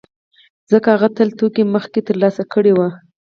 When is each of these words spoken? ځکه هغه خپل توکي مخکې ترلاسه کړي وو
ځکه 0.71 0.87
هغه 0.95 1.07
خپل 1.13 1.27
توکي 1.39 1.63
مخکې 1.75 1.99
ترلاسه 2.07 2.43
کړي 2.53 2.71
وو 2.73 2.87